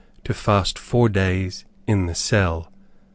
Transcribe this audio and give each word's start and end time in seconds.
To 0.23 0.33
fast 0.33 0.79
four 0.79 1.09
days, 1.09 1.63
in 1.85 2.07
the 2.07 2.15
cell. 2.15 2.71